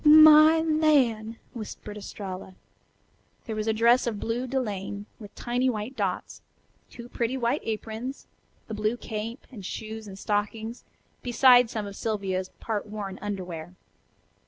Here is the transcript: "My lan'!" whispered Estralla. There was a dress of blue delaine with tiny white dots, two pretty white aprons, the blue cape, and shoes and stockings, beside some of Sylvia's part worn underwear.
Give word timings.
"My 0.03 0.61
lan'!" 0.61 1.37
whispered 1.53 1.95
Estralla. 1.95 2.55
There 3.45 3.55
was 3.55 3.67
a 3.67 3.71
dress 3.73 4.07
of 4.07 4.19
blue 4.19 4.47
delaine 4.47 5.05
with 5.19 5.35
tiny 5.35 5.69
white 5.69 5.95
dots, 5.95 6.41
two 6.89 7.07
pretty 7.07 7.37
white 7.37 7.61
aprons, 7.63 8.25
the 8.67 8.73
blue 8.73 8.97
cape, 8.97 9.45
and 9.51 9.63
shoes 9.63 10.07
and 10.07 10.17
stockings, 10.17 10.83
beside 11.21 11.69
some 11.69 11.85
of 11.85 11.95
Sylvia's 11.95 12.49
part 12.59 12.87
worn 12.87 13.19
underwear. 13.21 13.75